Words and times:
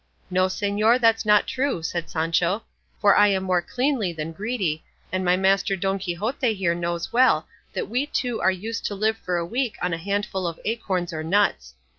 "No, 0.31 0.47
señor, 0.47 0.99
that's 0.99 1.27
not 1.27 1.45
true," 1.45 1.83
said 1.83 2.09
Sancho, 2.09 2.63
"for 2.99 3.15
I 3.15 3.27
am 3.27 3.43
more 3.43 3.61
cleanly 3.61 4.11
than 4.11 4.31
greedy, 4.31 4.83
and 5.11 5.23
my 5.23 5.37
master 5.37 5.75
Don 5.75 5.99
Quixote 5.99 6.55
here 6.55 6.73
knows 6.73 7.13
well 7.13 7.47
that 7.73 7.87
we 7.87 8.07
two 8.07 8.41
are 8.41 8.49
used 8.49 8.83
to 8.87 8.95
live 8.95 9.19
for 9.19 9.37
a 9.37 9.45
week 9.45 9.77
on 9.79 9.93
a 9.93 9.97
handful 9.99 10.47
of 10.47 10.59
acorns 10.65 11.13
or 11.13 11.23
nuts. 11.23 11.75